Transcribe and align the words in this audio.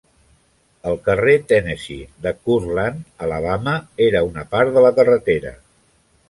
El 0.91 0.95
carrer 1.07 1.35
Tennessee 1.51 2.07
de 2.27 2.33
Courtland, 2.47 3.05
Alabama, 3.27 3.77
era 4.07 4.25
una 4.31 4.47
part 4.55 4.73
de 4.79 4.85
la 4.87 4.95
carretera. 5.03 5.55